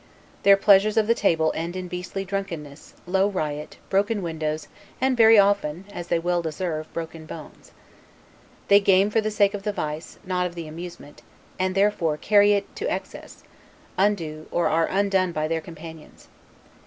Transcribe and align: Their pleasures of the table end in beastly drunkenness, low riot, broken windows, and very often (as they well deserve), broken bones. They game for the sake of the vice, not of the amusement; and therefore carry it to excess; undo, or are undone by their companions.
Their 0.41 0.57
pleasures 0.57 0.97
of 0.97 1.05
the 1.05 1.13
table 1.13 1.51
end 1.55 1.75
in 1.75 1.87
beastly 1.87 2.25
drunkenness, 2.25 2.95
low 3.05 3.29
riot, 3.29 3.77
broken 3.91 4.23
windows, 4.23 4.67
and 4.99 5.15
very 5.15 5.37
often 5.37 5.85
(as 5.93 6.07
they 6.07 6.17
well 6.17 6.41
deserve), 6.41 6.91
broken 6.91 7.27
bones. 7.27 7.71
They 8.67 8.79
game 8.79 9.11
for 9.11 9.21
the 9.21 9.29
sake 9.29 9.53
of 9.53 9.61
the 9.61 9.71
vice, 9.71 10.17
not 10.25 10.47
of 10.47 10.55
the 10.55 10.67
amusement; 10.67 11.21
and 11.59 11.75
therefore 11.75 12.17
carry 12.17 12.53
it 12.53 12.75
to 12.77 12.89
excess; 12.91 13.43
undo, 13.95 14.47
or 14.49 14.67
are 14.69 14.87
undone 14.87 15.33
by 15.33 15.47
their 15.47 15.61
companions. 15.61 16.29